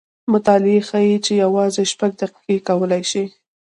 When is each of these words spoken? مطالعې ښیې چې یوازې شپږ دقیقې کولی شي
مطالعې 0.31 0.79
ښیې 0.87 1.15
چې 1.25 1.33
یوازې 1.43 1.83
شپږ 1.91 2.11
دقیقې 2.21 2.57
کولی 2.67 3.03
شي 3.11 3.23